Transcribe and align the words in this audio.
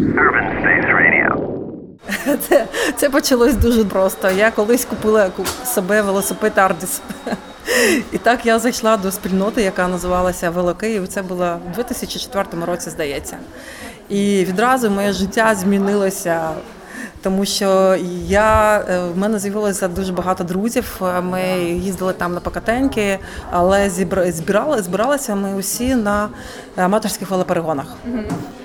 Urban 0.00 0.46
Space 0.60 0.88
Radio. 0.88 1.50
Це, 2.48 2.66
це 2.96 3.10
почалось 3.10 3.54
дуже 3.54 3.84
просто. 3.84 4.30
Я 4.30 4.50
колись 4.50 4.84
купила 4.84 5.30
себе 5.64 6.02
велосипед 6.02 6.52
Ардіс. 6.58 7.00
І 8.12 8.18
так 8.18 8.46
я 8.46 8.58
зайшла 8.58 8.96
до 8.96 9.12
спільноти, 9.12 9.62
яка 9.62 9.88
називалася 9.88 10.50
Велокиїв. 10.50 11.08
Це 11.08 11.22
було 11.22 11.60
в 11.72 11.74
2004 11.74 12.64
році, 12.66 12.90
здається. 12.90 13.36
І 14.08 14.44
відразу 14.48 14.90
моє 14.90 15.12
життя 15.12 15.54
змінилося 15.54 16.50
тому 17.22 17.44
що 17.44 17.96
я 18.26 18.78
е, 18.78 19.00
в 19.14 19.18
мене 19.18 19.38
з'явилося 19.38 19.88
дуже 19.88 20.12
багато 20.12 20.44
друзів. 20.44 21.00
Ми 21.22 21.42
їздили 21.62 22.12
там 22.12 22.34
на 22.34 22.40
покатеньки, 22.40 23.18
але 23.50 23.90
збирали, 24.30 24.82
збиралися 24.82 25.34
ми 25.34 25.54
усі 25.54 25.94
на 25.94 26.28
аматорських 26.76 27.30
велоперегонах. 27.30 27.86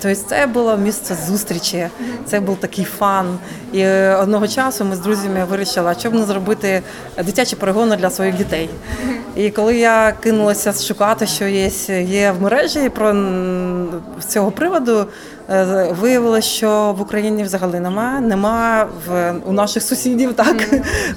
Тобто 0.01 0.21
це 0.29 0.47
було 0.47 0.77
місце 0.77 1.17
зустрічі, 1.27 1.87
це 2.25 2.39
був 2.39 2.57
такий 2.59 2.85
фан. 2.85 3.37
І 3.73 3.87
одного 3.87 4.47
часу 4.47 4.85
ми 4.85 4.95
з 4.95 4.99
друзями 4.99 5.45
вирішили, 5.49 5.95
що 5.99 6.11
б 6.11 6.13
не 6.13 6.23
зробити 6.23 6.81
дитячі 7.17 7.55
перегони 7.55 7.95
для 7.95 8.09
своїх 8.09 8.35
дітей. 8.35 8.69
І 9.35 9.49
коли 9.49 9.77
я 9.77 10.13
кинулася 10.23 10.73
шукати, 10.73 11.27
що 11.27 11.47
є 11.47 11.71
є 12.03 12.31
в 12.31 12.41
мережі 12.41 12.89
про 12.89 13.15
цього 14.27 14.51
приводу, 14.51 14.99
е, 14.99 15.05
виявилося, 15.91 16.47
що 16.47 16.95
в 16.97 17.01
Україні 17.01 17.43
взагалі 17.43 17.79
немає. 17.79 18.21
Нема 18.21 18.87
в 19.07 19.33
у 19.45 19.51
наших 19.51 19.83
сусідів 19.83 20.33
так 20.33 20.55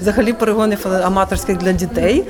взагалі 0.01 0.33
перегонів 0.33 0.87
аматорських 1.03 1.57
для 1.57 1.71
дітей. 1.71 2.25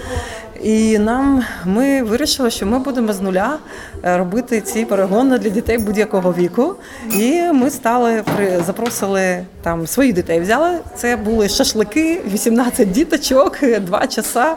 І 0.63 0.99
нам 0.99 1.43
ми 1.65 2.03
вирішили, 2.03 2.49
що 2.49 2.65
ми 2.65 2.79
будемо 2.79 3.13
з 3.13 3.21
нуля 3.21 3.57
е, 4.03 4.17
робити 4.17 4.61
ці 4.61 4.85
перегони 4.85 5.37
для 5.37 5.49
дітей 5.49 5.77
будь-якого 5.77 6.33
віку. 6.33 6.75
І 7.15 7.41
ми 7.41 7.69
стали 7.69 8.23
запросили 8.65 9.45
там 9.61 9.87
своїх 9.87 10.13
дітей. 10.13 10.39
Взяли 10.39 10.79
це 10.95 11.15
були 11.15 11.49
шашлики, 11.49 12.21
18 12.33 12.91
діточок, 12.91 13.57
два 13.79 14.07
часа 14.07 14.55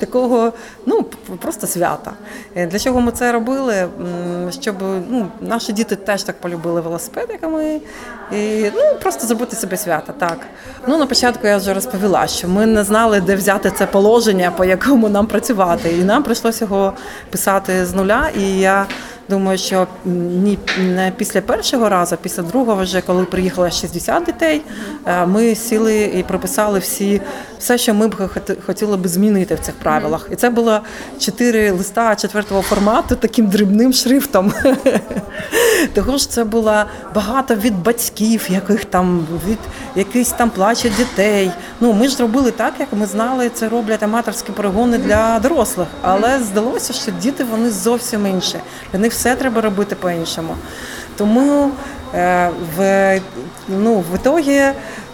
такого, 0.00 0.52
ну 0.86 1.04
просто 1.40 1.66
свята. 1.66 2.12
Е, 2.56 2.66
для 2.66 2.78
чого 2.78 3.00
ми 3.00 3.12
це 3.12 3.32
робили? 3.32 3.88
Щоб 4.60 4.76
ну, 5.10 5.26
наші 5.40 5.72
діти 5.72 5.96
теж 5.96 6.22
так 6.22 6.40
полюбили 6.40 6.80
велосипед, 6.80 7.28
як 7.42 7.52
ми. 7.52 7.80
І 8.32 8.70
ну 8.74 8.82
просто 9.02 9.26
зробити 9.26 9.56
себе 9.56 9.76
свята. 9.76 10.12
Так 10.18 10.38
ну 10.86 10.98
на 10.98 11.06
початку 11.06 11.46
я 11.46 11.56
вже 11.56 11.74
розповіла, 11.74 12.26
що 12.26 12.48
ми 12.48 12.66
не 12.66 12.84
знали, 12.84 13.20
де 13.20 13.36
взяти 13.36 13.72
це 13.78 13.86
положення, 13.86 14.50
по 14.56 14.64
якому 14.64 15.08
нам 15.08 15.26
працювати 15.26 15.43
працювати. 15.44 15.92
І 15.98 16.04
нам 16.04 16.22
прийшлося 16.22 16.64
його 16.64 16.92
писати 17.30 17.86
з 17.86 17.94
нуля. 17.94 18.30
І 18.38 18.58
я 18.58 18.86
думаю, 19.28 19.58
що 19.58 19.86
ні 20.04 20.58
не 20.78 21.12
після 21.16 21.40
першого 21.40 21.88
разу, 21.88 22.16
після 22.16 22.42
другого, 22.42 22.82
вже 22.82 23.00
коли 23.00 23.24
приїхало 23.24 23.70
60 23.70 24.24
дітей, 24.24 24.62
е, 25.06 25.26
ми 25.26 25.54
сіли 25.54 26.02
і 26.02 26.22
прописали 26.22 26.78
всі 26.78 27.20
все, 27.64 27.78
що 27.78 27.94
ми 27.94 28.08
б 28.08 28.30
хотіли 28.66 28.96
б 28.96 29.08
змінити 29.08 29.54
в 29.54 29.58
цих 29.58 29.74
правилах. 29.74 30.28
І 30.32 30.36
це 30.36 30.50
було 30.50 30.80
чотири 31.18 31.70
листа 31.70 32.16
четвертого 32.16 32.62
формату 32.62 33.16
таким 33.16 33.46
дрібним 33.46 33.92
шрифтом. 33.92 34.52
Того 35.94 36.18
ж 36.18 36.30
це 36.30 36.44
було 36.44 36.84
багато 37.14 37.54
від 37.54 37.82
батьків, 37.82 38.46
яких 38.48 38.84
там 38.84 39.26
від 39.48 39.58
якихось 39.96 40.32
там 40.32 40.50
плаче 40.50 40.90
дітей. 40.90 41.50
Ну 41.80 41.92
ми 41.92 42.08
ж 42.08 42.16
зробили 42.16 42.50
так, 42.50 42.74
як 42.78 42.88
ми 42.92 43.06
знали, 43.06 43.50
це 43.54 43.68
роблять 43.68 44.02
аматорські 44.02 44.52
перегони 44.52 44.98
для 44.98 45.38
дорослих. 45.38 45.88
Але 46.02 46.38
здалося, 46.38 46.92
що 46.92 47.12
діти 47.22 47.44
вони 47.44 47.70
зовсім 47.70 48.26
інші. 48.26 48.58
Для 48.92 48.98
них 48.98 49.13
все 49.14 49.34
треба 49.34 49.60
робити 49.60 49.94
по-іншому. 49.94 50.56
Тому 51.16 51.70
е, 52.14 52.50
в 52.76 53.20
ну, 53.68 54.04
в 54.12 54.14
ітогі, 54.14 54.62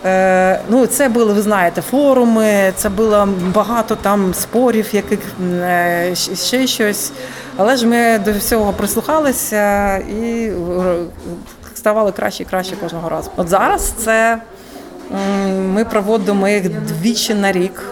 е, 0.04 0.60
ну, 0.68 0.86
це 0.86 1.08
були, 1.08 1.32
ви 1.32 1.42
знаєте, 1.42 1.82
форуми, 1.82 2.72
це 2.76 2.88
було 2.88 3.28
багато 3.54 3.96
там 3.96 4.34
спорів, 4.34 4.86
яких 4.92 5.18
е, 5.52 6.14
ще 6.34 6.66
щось. 6.66 7.12
Але 7.56 7.76
ж 7.76 7.86
ми 7.86 8.18
до 8.18 8.32
всього 8.32 8.72
прислухалися 8.72 9.96
і 9.96 10.52
ставали 11.74 12.12
краще 12.12 12.42
і 12.42 12.46
краще 12.46 12.76
кожного 12.76 13.08
разу. 13.08 13.30
От 13.36 13.48
зараз 13.48 13.92
це 13.98 14.38
ми 15.74 15.84
проводимо 15.84 16.48
їх 16.48 16.68
двічі 16.68 17.34
на 17.34 17.52
рік. 17.52 17.82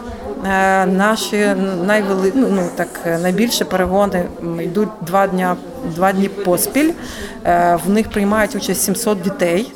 Е, 0.46 0.86
наші 0.86 1.54
найвели... 1.86 2.32
ну, 2.34 2.48
ну 2.50 2.62
так 2.74 2.88
найбільші 3.22 3.64
перегони 3.64 4.24
йдуть 4.60 4.88
два 5.06 5.26
дня, 5.26 5.56
два 5.94 6.12
дні 6.12 6.28
поспіль. 6.28 6.90
Е, 7.44 7.78
в 7.86 7.90
них 7.90 8.10
приймають 8.10 8.56
участь 8.56 8.82
700 8.82 9.22
дітей. 9.22 9.72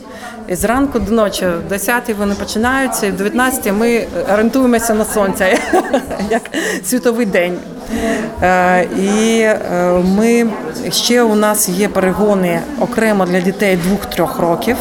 І 0.49 0.55
Зранку 0.55 0.99
до 0.99 1.13
ночі, 1.13 1.47
в 1.47 1.69
10 1.69 2.15
вони 2.19 2.35
починаються, 2.35 3.07
і 3.07 3.11
в 3.11 3.17
19 3.17 3.73
ми 3.73 4.07
орієнтуємося 4.33 4.95
на 4.95 5.05
сонце, 5.05 5.59
як 6.31 6.43
світовий 6.85 7.27
день. 7.27 7.59
Е, 8.43 8.83
і 8.85 9.47
ми 10.17 10.47
ще 10.91 11.23
у 11.23 11.35
нас 11.35 11.69
є 11.69 11.89
перегони 11.89 12.61
окремо 12.81 13.27
для 13.27 13.41
дітей 13.41 13.79
2-3 14.17 14.41
років 14.41 14.77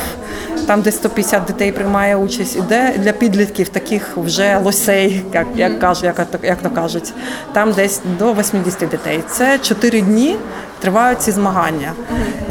там 0.67 0.81
десь 0.81 0.95
150 0.95 1.45
дітей 1.45 1.71
приймає 1.71 2.15
участь, 2.15 2.55
іде 2.55 2.93
для 2.97 3.11
підлітків 3.11 3.69
таких 3.69 4.17
вже 4.17 4.57
лосей, 4.57 5.23
як 5.33 5.47
як 5.55 5.79
кажуть, 5.79 6.03
як, 6.03 6.27
як 6.43 6.61
то 6.61 6.69
кажуть, 6.69 7.13
там 7.53 7.71
десь 7.71 8.01
до 8.19 8.33
80 8.33 8.89
дітей. 8.89 9.23
Це 9.29 9.59
4 9.59 10.01
дні 10.01 10.35
тривають 10.79 11.21
ці 11.21 11.31
змагання. 11.31 11.93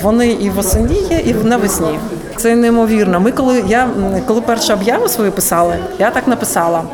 Вони 0.02 0.28
і 0.28 0.50
восені 0.50 1.00
є, 1.10 1.18
і 1.18 1.34
навесні. 1.34 1.98
Це 2.36 2.56
неймовірно. 2.56 3.20
Ми 3.20 3.32
коли 3.32 3.64
я 3.68 3.88
коли 4.26 4.40
першу 4.40 4.72
об'яву 4.72 5.08
свою 5.08 5.32
писали, 5.32 5.76
я 5.98 6.10
так 6.10 6.28
написала: 6.28 6.84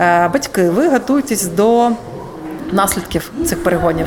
«Е, 0.00 0.28
батьки, 0.28 0.70
ви 0.70 0.88
готуйтесь 0.88 1.46
до 1.46 1.90
наслідків 2.72 3.30
цих 3.46 3.62
перегонів. 3.62 4.06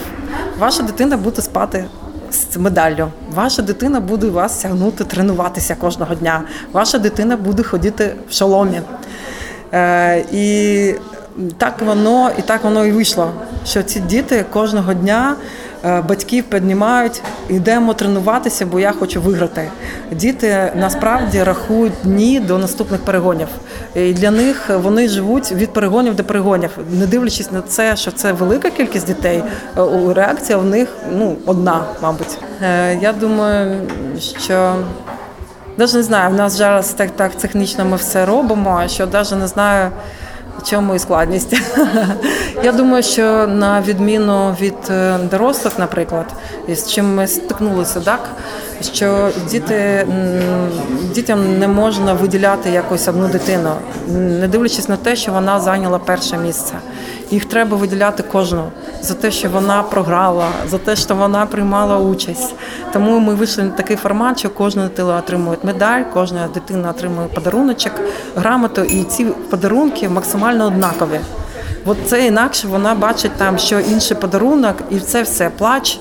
Ваша 0.60 0.84
дитина 0.84 1.18
буде 1.18 1.42
спати 1.42 1.86
з 2.32 2.58
медаллю. 2.58 3.08
Ваша 3.34 3.62
дитина 3.62 4.00
буде 4.00 4.28
вас 4.28 4.58
тягнути, 4.58 5.04
тренуватися 5.04 5.76
кожного 5.76 6.16
дня. 6.16 6.42
Ваша 6.72 6.98
дитина 6.98 7.38
буде 7.38 7.64
ходити 7.64 8.16
в 8.30 8.34
шоломі. 8.34 8.82
Е, 9.74 10.26
І 10.32 10.96
так 11.58 11.82
воно 11.82 12.32
і 12.40 12.42
так 12.42 12.64
воно 12.64 12.86
і 12.86 12.92
вийшло. 12.92 13.32
Що 13.66 13.84
ці 13.84 14.00
діти 14.00 14.46
кожного 14.54 14.94
дня 14.94 15.36
батьків 15.84 16.44
піднімають, 16.44 17.22
йдемо 17.50 17.94
тренуватися, 17.94 18.66
бо 18.66 18.80
я 18.80 18.92
хочу 18.92 19.22
виграти. 19.22 19.70
Діти 20.12 20.72
насправді 20.76 21.44
рахують 21.44 21.94
дні 22.04 22.40
до 22.40 22.58
наступних 22.58 23.02
перегонів. 23.02 23.48
І 23.96 24.14
Для 24.14 24.32
них 24.32 24.70
вони 24.70 25.08
живуть 25.10 25.52
від 25.52 25.74
перегонів 25.74 26.16
до 26.16 26.24
перегонів, 26.24 26.70
не 26.92 27.08
дивлячись 27.08 27.52
на 27.52 27.62
це, 27.62 27.96
що 27.96 28.12
це 28.12 28.32
велика 28.32 28.70
кількість 28.70 29.08
дітей. 29.08 29.44
Е, 29.78 30.14
реакція 30.14 30.58
в 30.58 30.66
них 30.66 30.90
ну 31.12 31.36
одна, 31.46 31.84
мабуть. 32.02 32.38
Е, 32.62 32.98
я 33.02 33.14
думаю, 33.14 33.82
що. 34.40 34.76
Навіть 35.78 35.94
не 35.94 36.04
знаю, 36.04 36.32
в 36.32 36.34
нас 36.34 36.58
зараз 36.58 36.90
так 36.90 37.12
так 37.12 37.36
технічно 37.36 37.86
ми 37.86 37.98
все 37.98 38.26
робимо, 38.26 38.84
що 38.88 39.08
навіть 39.08 39.32
не 39.32 39.48
знаю, 39.48 39.92
чому 40.64 40.96
і 40.96 41.00
складність. 41.00 41.56
Я 42.64 42.72
думаю, 42.72 43.04
що 43.04 43.48
на 43.48 43.82
відміну 43.82 44.56
від 44.62 44.76
е, 44.90 45.18
дорослих, 45.32 45.80
наприклад, 45.80 46.26
з 46.70 46.92
чим 46.92 47.16
ми 47.16 47.28
стикнулися, 47.28 48.00
так 48.00 48.20
що 48.82 49.30
діти 49.50 50.08
дітям 51.14 51.60
не 51.60 51.68
можна 51.68 52.14
виділяти 52.14 52.70
якось 52.70 53.08
одну 53.08 53.28
дитину, 53.28 53.72
не 54.08 54.48
дивлячись 54.48 54.90
на 54.90 54.98
те, 54.98 55.16
що 55.16 55.32
вона 55.32 55.60
зайняла 55.60 56.00
перше 56.00 56.38
місце. 56.38 56.74
Їх 57.32 57.46
треба 57.46 57.78
виділяти 57.78 58.24
кожного 58.24 58.72
за 59.02 59.14
те, 59.14 59.32
що 59.32 59.50
вона 59.50 59.84
програла, 59.84 60.48
за 60.70 60.78
те, 60.78 60.96
що 60.96 61.16
вона 61.16 61.46
приймала 61.46 61.98
участь. 61.98 62.56
Тому 62.94 63.20
ми 63.20 63.34
вийшли 63.36 63.64
на 63.64 63.70
такий 63.70 63.96
формат, 63.96 64.40
що 64.40 64.50
кожна 64.50 64.84
дитина 64.84 65.18
отримує 65.18 65.58
медаль, 65.64 66.02
кожна 66.14 66.48
дитина 66.48 66.90
отримує 66.90 67.28
подаруночок, 67.28 67.94
грамоту, 68.36 68.82
і 68.82 69.04
ці 69.04 69.26
подарунки 69.26 70.10
максимально 70.10 70.66
однакові. 70.66 71.20
От 71.86 71.98
це 72.06 72.26
інакше 72.28 72.68
вона 72.68 72.96
бачить 72.96 73.32
там, 73.38 73.58
що 73.58 73.80
інший 73.80 74.18
подарунок, 74.18 74.76
і 74.92 75.00
це 75.00 75.22
все 75.24 75.50
плач. 75.58 76.00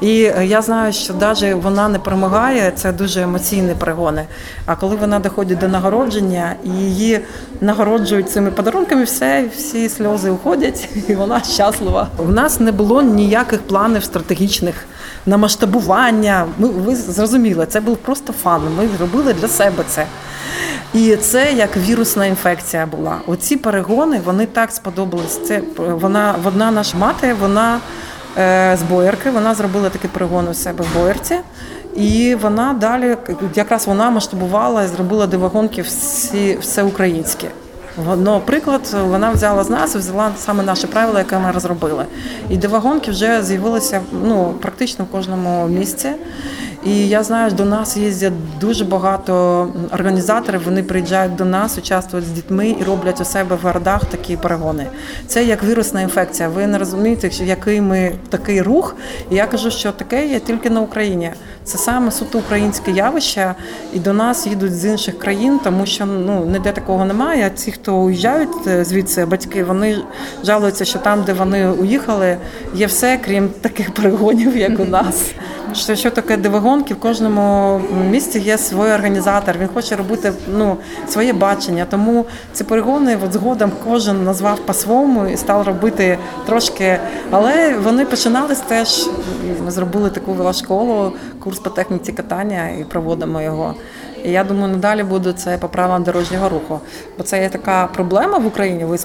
І 0.00 0.16
я 0.42 0.62
знаю, 0.62 0.92
що 0.92 1.14
навіть 1.14 1.64
вона 1.64 1.88
не 1.88 1.98
перемагає, 1.98 2.72
це 2.76 2.92
дуже 2.92 3.22
емоційні 3.22 3.74
перегони. 3.78 4.26
А 4.66 4.76
коли 4.76 4.96
вона 4.96 5.18
доходить 5.18 5.58
до 5.58 5.68
нагородження 5.68 6.54
і 6.64 6.70
її 6.70 7.20
нагороджують 7.60 8.30
цими 8.30 8.50
подарунками, 8.50 9.04
все, 9.04 9.44
всі 9.56 9.88
сльози 9.88 10.30
уходять, 10.30 10.88
і 11.08 11.14
вона 11.14 11.40
щаслива. 11.40 12.08
У 12.18 12.28
нас 12.28 12.60
не 12.60 12.72
було 12.72 13.02
ніяких 13.02 13.62
планів 13.62 14.04
стратегічних 14.04 14.86
на 15.26 15.36
масштабування. 15.36 16.46
Ми 16.58 16.68
ви 16.68 16.96
зрозуміли, 16.96 17.66
це 17.66 17.80
був 17.80 17.96
просто 17.96 18.32
фан. 18.32 18.62
Ми 18.78 18.88
робили 19.00 19.32
для 19.32 19.48
себе 19.48 19.84
це. 19.88 20.06
І 20.94 21.16
це 21.16 21.52
як 21.52 21.76
вірусна 21.76 22.26
інфекція 22.26 22.86
була. 22.86 23.20
Оці 23.26 23.56
перегони 23.56 24.20
вони 24.24 24.46
так 24.46 24.70
сподобались. 24.70 25.46
Це 25.46 25.62
вона 25.76 26.34
одна 26.44 26.70
наша 26.70 26.98
мати, 26.98 27.34
вона 27.40 27.80
е, 28.38 28.76
з 28.80 28.82
боярки, 28.82 29.30
вона 29.30 29.54
зробила 29.54 29.90
такий 29.90 30.10
перегон 30.10 30.48
у 30.48 30.54
себе 30.54 30.84
в 30.84 30.98
боярці. 30.98 31.36
І 31.96 32.34
вона 32.34 32.72
далі 32.72 33.16
якраз 33.54 33.86
вона 33.86 34.10
масштабувала 34.10 34.82
і 34.82 34.86
зробила 34.86 35.26
дивогонки 35.26 35.82
всі 35.82 36.58
всеукраїнські. 36.60 37.46
Ну, 38.16 38.40
приклад, 38.44 38.96
вона 39.08 39.30
взяла 39.30 39.64
з 39.64 39.70
нас, 39.70 39.96
взяла 39.96 40.30
саме 40.38 40.62
наші 40.62 40.86
правила, 40.86 41.18
які 41.18 41.34
ми 41.34 41.50
розробили. 41.50 42.04
І 42.50 42.56
дивогонки 42.56 43.10
вже 43.10 43.42
з'явилися 43.42 44.00
ну, 44.24 44.54
практично 44.60 45.04
в 45.04 45.08
кожному 45.08 45.66
місці. 45.68 46.08
І 46.84 47.08
я 47.08 47.22
знаю, 47.22 47.50
до 47.50 47.64
нас 47.64 47.96
їздять 47.96 48.58
дуже 48.60 48.84
багато 48.84 49.68
організаторів. 49.92 50.62
Вони 50.64 50.82
приїжджають 50.82 51.36
до 51.36 51.44
нас, 51.44 51.78
участвують 51.78 52.26
з 52.26 52.30
дітьми 52.30 52.76
і 52.80 52.84
роблять 52.84 53.20
у 53.20 53.24
себе 53.24 53.56
в 53.56 53.66
городах 53.66 54.04
такі 54.04 54.36
перегони. 54.36 54.86
Це 55.26 55.44
як 55.44 55.64
вірусна 55.64 56.00
інфекція. 56.00 56.48
Ви 56.48 56.66
не 56.66 56.78
розумієте, 56.78 57.30
який 57.44 57.80
ми 57.80 58.12
такий 58.28 58.62
рух. 58.62 58.96
І 59.30 59.34
я 59.34 59.46
кажу, 59.46 59.70
що 59.70 59.92
таке 59.92 60.26
є 60.26 60.40
тільки 60.40 60.70
на 60.70 60.80
Україні. 60.80 61.30
Це 61.64 61.78
саме 61.78 62.10
суто 62.10 62.38
українське 62.38 62.90
явище, 62.90 63.54
і 63.92 63.98
до 63.98 64.12
нас 64.12 64.46
їдуть 64.46 64.74
з 64.74 64.84
інших 64.84 65.18
країн, 65.18 65.60
тому 65.64 65.86
що 65.86 66.06
ну 66.06 66.44
ніде 66.44 66.72
такого 66.72 67.04
немає. 67.04 67.46
А 67.46 67.48
ті, 67.48 67.72
хто 67.72 67.96
уїжджають 67.96 68.66
е, 68.66 68.84
звідси, 68.84 69.24
батьки, 69.24 69.64
вони 69.64 69.98
жалуються, 70.44 70.84
що 70.84 70.98
там, 70.98 71.22
де 71.22 71.32
вони 71.32 71.68
уїхали, 71.68 72.36
є 72.74 72.86
все, 72.86 73.18
крім 73.24 73.48
таких 73.48 73.94
перегонів, 73.94 74.56
як 74.56 74.80
у 74.80 74.84
нас. 74.94 75.34
Що 75.74 75.96
що 75.96 76.10
таке 76.10 76.36
дивогонки, 76.36 76.94
в 76.94 77.00
кожному 77.00 77.80
місті 78.10 78.38
є 78.38 78.58
свій 78.58 78.76
організатор. 78.76 79.58
Він 79.58 79.68
хоче 79.74 79.96
робити 79.96 80.32
ну 80.48 80.76
своє 81.08 81.32
бачення. 81.32 81.86
Тому 81.90 82.26
ці 82.52 82.64
перегони 82.64 83.18
от 83.24 83.32
згодом 83.32 83.72
кожен 83.84 84.24
назвав 84.24 84.58
по-своєму 84.58 85.26
і 85.26 85.36
став 85.36 85.66
робити 85.66 86.18
трошки. 86.46 86.98
Але 87.30 87.78
вони 87.78 88.04
починались 88.04 88.60
теж. 88.60 89.08
Ми 89.64 89.70
зробили 89.70 90.10
таку 90.10 90.32
велошколу, 90.32 91.12
курс 91.40 91.58
по 91.58 91.70
техніці 91.70 92.12
катання 92.12 92.68
і 92.80 92.84
проводимо 92.84 93.42
його. 93.42 93.74
І 94.24 94.30
я 94.30 94.44
думаю, 94.44 94.72
надалі 94.72 95.02
буде 95.02 95.32
це 95.32 95.58
по 95.58 95.68
правилам 95.68 96.02
дорожнього 96.02 96.48
руху. 96.48 96.80
Бо 97.18 97.24
це 97.24 97.42
є 97.42 97.48
така 97.48 97.86
проблема 97.86 98.38
в 98.38 98.46
Україні. 98.46 98.84
Ви 98.84 98.98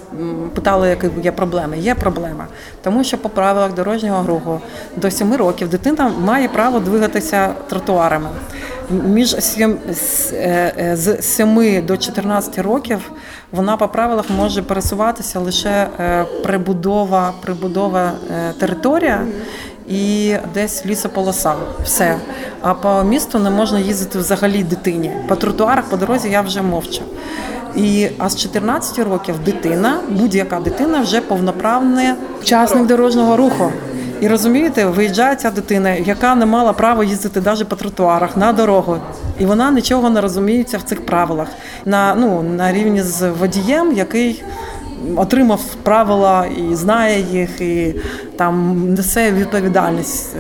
питали, 0.56 0.90
які 0.90 1.10
є 1.24 1.32
проблеми. 1.32 1.78
Є 1.78 1.96
проблема, 1.96 2.48
тому 2.84 3.04
що 3.04 3.18
по 3.18 3.30
правилах 3.30 3.74
дорожнього 3.74 4.28
руху 4.28 4.62
до 4.96 5.12
7 5.12 5.36
років 5.36 5.70
дитина 5.70 6.12
має 6.20 6.48
право 6.60 6.80
двигатися 6.80 7.50
тротуарами. 7.70 8.28
Між 8.90 9.36
7, 9.40 9.78
з 10.94 11.22
7 11.22 11.86
до 11.86 11.98
14 11.98 12.60
років 12.60 13.12
вона 13.52 13.78
по 13.78 13.88
правилах 13.88 14.26
може 14.38 14.62
пересуватися 14.62 15.40
лише 15.40 15.88
прибудова, 16.44 17.34
прибудова 17.42 18.12
територія 18.60 19.22
і 19.90 20.36
десь 20.54 20.86
лісополоса. 20.86 21.54
Все. 21.84 22.18
А 22.62 22.74
по 22.74 23.04
місту 23.04 23.40
не 23.40 23.50
можна 23.50 23.80
їздити 23.80 24.20
взагалі 24.20 24.64
дитині. 24.64 25.12
По 25.28 25.36
тротуарах, 25.36 25.86
по 25.86 25.98
дорозі 25.98 26.30
я 26.30 26.42
вже 26.42 26.62
мовчу. 26.62 27.02
І 27.76 28.08
а 28.18 28.30
з 28.30 28.36
14 28.36 29.00
років 29.00 29.36
дитина, 29.46 30.00
будь-яка 30.10 30.60
дитина, 30.60 31.02
вже 31.02 31.22
повноправний 31.22 32.08
учасник 32.42 32.88
дорожнього 32.88 33.38
руху. 33.38 33.72
І 34.22 34.28
розумієте, 34.28 34.86
виїжджає 34.86 35.36
ця 35.36 35.52
дитина, 35.52 35.90
яка 35.94 36.36
не 36.36 36.46
мала 36.46 36.74
права 36.74 37.04
їздити 37.04 37.42
навіть 37.42 37.68
по 37.68 37.76
тротуарах 37.76 38.38
на 38.38 38.54
дорогу, 38.54 38.98
і 39.40 39.46
вона 39.46 39.72
нічого 39.72 40.10
не 40.10 40.22
розуміється 40.22 40.78
в 40.78 40.82
цих 40.82 41.06
правилах 41.06 41.48
на 41.86 42.16
ну 42.16 42.44
на 42.44 42.72
рівні 42.72 43.02
з 43.02 43.30
водієм, 43.30 43.94
який 43.94 44.44
отримав 45.16 45.62
правила 45.84 46.46
і 46.46 46.76
знає 46.76 47.22
їх, 47.32 47.62
і 47.62 47.96
там 48.38 48.86
несе 48.94 49.32
відповідальність. 49.32 50.36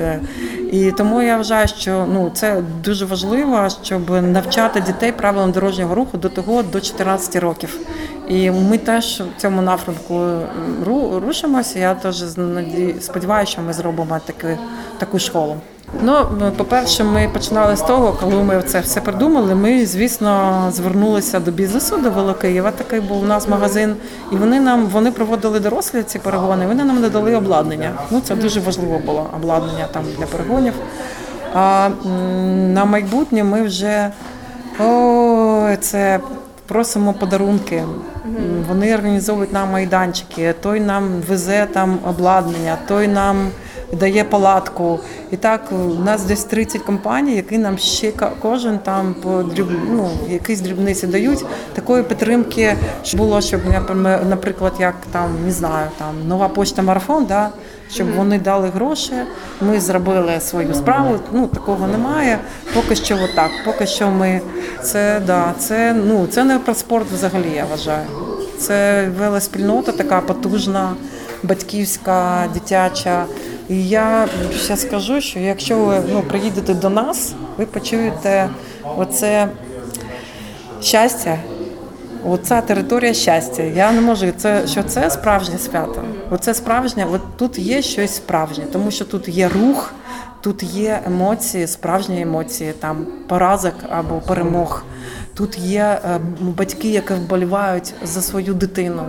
І 0.71 0.91
тому 0.91 1.21
я 1.21 1.37
вважаю, 1.37 1.67
що 1.67 2.07
ну 2.13 2.31
це 2.33 2.61
дуже 2.83 3.05
важливо, 3.05 3.67
щоб 3.83 4.09
навчати 4.23 4.81
дітей 4.81 5.11
правилам 5.11 5.51
дорожнього 5.51 5.95
руху 5.95 6.17
до 6.17 6.29
того 6.29 6.63
до 6.63 6.81
14 6.81 7.35
років. 7.35 7.79
І 8.29 8.51
ми 8.51 8.77
теж 8.77 9.23
в 9.37 9.41
цьому 9.41 9.61
напрямку 9.61 10.39
рушимося. 11.27 11.79
Я 11.79 11.93
теж 11.93 12.23
сподіваюся, 12.99 13.51
що 13.51 13.61
ми 13.61 13.73
зробимо 13.73 14.19
таку, 14.25 14.61
таку 14.97 15.19
школу. 15.19 15.55
Ну, 16.01 16.25
по-перше, 16.57 17.03
ми 17.03 17.29
починали 17.33 17.75
з 17.75 17.81
того, 17.81 18.17
коли 18.19 18.43
ми 18.43 18.61
це 18.61 18.79
все 18.79 19.01
придумали. 19.01 19.55
Ми, 19.55 19.85
звісно, 19.85 20.63
звернулися 20.71 21.39
до 21.39 21.51
бізнесу, 21.51 21.97
до 21.97 22.09
Великиєва. 22.09 22.71
Такий 22.71 22.99
був 22.99 23.21
у 23.23 23.25
нас 23.25 23.47
магазин, 23.47 23.95
і 24.31 24.35
вони 24.35 24.59
нам 24.59 24.85
вони 24.85 25.11
проводили 25.11 25.59
дорослі 25.59 26.03
ці 26.03 26.19
перегони. 26.19 26.67
Вони 26.67 26.83
нам 26.83 27.01
надали 27.01 27.35
обладнання. 27.35 27.91
Ну 28.11 28.21
це 28.21 28.35
дуже 28.35 28.59
важливо 28.59 29.01
було 29.05 29.29
обладнання 29.35 29.87
там 29.91 30.03
для 30.17 30.25
перегонів. 30.25 30.73
А 31.53 31.89
на 32.73 32.85
майбутнє 32.85 33.43
ми 33.43 33.61
вже 33.61 34.11
о, 34.79 35.75
це 35.81 36.19
просимо 36.69 37.13
подарунки. 37.13 37.83
Вони 38.67 38.95
організовують 38.95 39.53
нам 39.53 39.71
майданчики. 39.71 40.53
Той 40.61 40.79
нам 40.79 41.07
везе 41.29 41.67
там 41.73 41.99
обладнання, 42.05 42.77
той 42.87 43.07
нам 43.07 43.47
дає 43.93 44.23
палатку. 44.23 44.99
І 45.31 45.37
так 45.37 45.61
у 45.71 46.03
нас 46.03 46.23
десь 46.23 46.43
30 46.43 46.81
компаній, 46.81 47.35
які 47.35 47.57
нам 47.57 47.77
ще 47.77 48.11
кожен 48.41 48.79
там 48.79 49.15
по 49.21 49.43
дріб, 49.43 49.67
ну, 49.91 50.09
якісь 50.29 50.61
дрібниці 50.61 51.07
дають. 51.07 51.45
Такої 51.73 52.03
підтримки 52.03 52.75
було, 53.13 53.41
щоб 53.41 53.61
наприклад, 54.29 54.73
як 54.79 54.95
там 55.11 55.45
не 55.45 55.51
знаю, 55.51 55.89
там 55.97 56.27
нова 56.27 56.47
почта 56.47 56.81
марафон, 56.81 57.25
да, 57.25 57.49
щоб 57.91 58.15
вони 58.15 58.39
дали 58.39 58.69
гроші. 58.69 59.13
Ми 59.61 59.79
зробили 59.79 60.39
свою 60.39 60.73
справу. 60.73 61.19
Ну 61.31 61.47
такого 61.47 61.87
немає. 61.87 62.39
Поки 62.73 62.95
що, 62.95 63.15
отак. 63.23 63.51
Поки 63.65 63.87
що 63.87 64.09
ми 64.09 64.41
це 64.83 65.21
да, 65.27 65.53
це 65.59 65.93
ну 65.93 66.27
це 66.27 66.43
не 66.43 66.59
про 66.59 66.73
спорт 66.73 67.11
взагалі. 67.11 67.51
Я 67.55 67.65
вважаю. 67.65 68.05
Це 68.59 69.07
велоспільнота 69.19 69.91
така 69.91 70.21
потужна, 70.21 70.93
батьківська, 71.43 72.47
дитяча. 72.53 73.25
І 73.69 73.89
я 73.89 74.27
ще 74.55 74.77
скажу, 74.77 75.21
що 75.21 75.39
якщо 75.39 75.77
ви 75.79 76.01
ну, 76.11 76.21
приїдете 76.21 76.73
до 76.73 76.89
нас, 76.89 77.33
ви 77.57 77.65
почуєте 77.65 78.49
оце 78.97 79.49
щастя, 80.81 81.37
оця 82.25 82.61
територія 82.61 83.13
щастя. 83.13 83.63
Я 83.63 83.91
не 83.91 84.01
можу, 84.01 84.31
це 84.37 84.67
що 84.67 84.83
це 84.83 85.09
справжнє 85.09 85.57
свято. 85.57 86.03
Оце 86.31 86.53
справжнє, 86.53 87.07
от 87.11 87.21
тут 87.37 87.59
є 87.59 87.81
щось 87.81 88.15
справжнє, 88.15 88.65
тому 88.71 88.91
що 88.91 89.05
тут 89.05 89.27
є 89.27 89.49
рух, 89.49 89.93
тут 90.41 90.63
є 90.63 90.99
емоції, 91.05 91.67
справжні 91.67 92.21
емоції, 92.21 92.73
там 92.79 93.05
поразок 93.27 93.75
або 93.89 94.15
перемог. 94.15 94.83
Тут 95.39 95.57
є 95.57 95.99
е, 96.05 96.19
батьки, 96.41 96.89
які 96.89 97.13
вболівають 97.13 97.93
за 98.03 98.21
свою 98.21 98.53
дитину, 98.53 99.03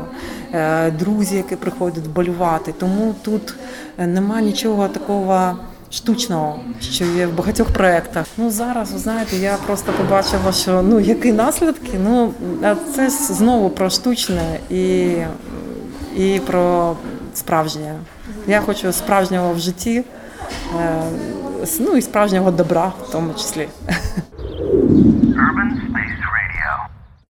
е, 0.52 0.90
друзі, 0.90 1.36
які 1.36 1.56
приходять 1.56 2.06
вболівати. 2.06 2.74
Тому 2.78 3.14
тут 3.22 3.54
е, 3.98 4.06
нема 4.06 4.40
нічого 4.40 4.88
такого. 4.88 5.56
Штучного, 5.92 6.60
що 6.80 7.04
є 7.04 7.26
в 7.26 7.36
багатьох 7.36 7.68
проєктах. 7.70 8.26
Ну 8.36 8.50
зараз 8.50 8.92
ви 8.92 8.98
знаєте, 8.98 9.36
я 9.36 9.56
просто 9.66 9.92
побачила, 9.92 10.52
що 10.52 10.82
ну 10.82 11.00
які 11.00 11.32
наслідки. 11.32 11.98
Ну 12.04 12.32
це 12.94 13.10
знову 13.10 13.70
про 13.70 13.90
штучне 13.90 14.58
і 14.70 15.14
і 16.16 16.40
про 16.46 16.96
справжнє. 17.34 17.94
Я 18.46 18.60
хочу 18.60 18.92
справжнього 18.92 19.54
в 19.54 19.58
житті, 19.58 20.04
ну 21.80 21.96
і 21.96 22.02
справжнього 22.02 22.50
добра 22.50 22.92
в 23.08 23.12
тому 23.12 23.34
числі. 23.34 23.68
Urban 25.40 25.70